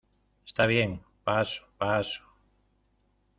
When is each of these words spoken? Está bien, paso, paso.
Está 0.47 0.65
bien, 0.65 0.89
paso, 1.23 1.61
paso. 1.77 2.23